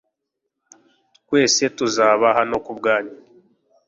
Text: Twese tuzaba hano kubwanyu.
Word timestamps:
Twese 1.23 1.63
tuzaba 1.77 2.27
hano 2.37 2.57
kubwanyu. 2.65 3.13